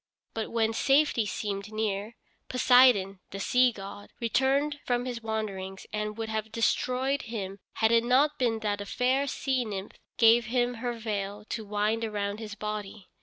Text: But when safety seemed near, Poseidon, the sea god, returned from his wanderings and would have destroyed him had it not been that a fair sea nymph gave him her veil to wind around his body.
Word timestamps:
But 0.33 0.49
when 0.49 0.73
safety 0.73 1.27
seemed 1.27 1.71
near, 1.71 2.15
Poseidon, 2.49 3.19
the 3.29 3.39
sea 3.39 3.71
god, 3.71 4.09
returned 4.19 4.79
from 4.83 5.05
his 5.05 5.21
wanderings 5.21 5.85
and 5.93 6.17
would 6.17 6.27
have 6.27 6.51
destroyed 6.51 7.21
him 7.29 7.59
had 7.73 7.91
it 7.91 8.03
not 8.03 8.39
been 8.39 8.61
that 8.61 8.81
a 8.81 8.87
fair 8.87 9.27
sea 9.27 9.63
nymph 9.63 9.99
gave 10.17 10.45
him 10.47 10.73
her 10.81 10.93
veil 10.93 11.45
to 11.49 11.63
wind 11.63 12.03
around 12.03 12.39
his 12.39 12.55
body. 12.55 13.09